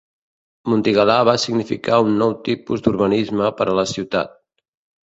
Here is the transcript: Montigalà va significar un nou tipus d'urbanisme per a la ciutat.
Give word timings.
Montigalà 0.71 1.17
va 1.29 1.35
significar 1.43 2.01
un 2.09 2.17
nou 2.25 2.35
tipus 2.51 2.85
d'urbanisme 2.89 3.55
per 3.63 3.71
a 3.71 3.81
la 3.83 3.89
ciutat. 3.97 4.39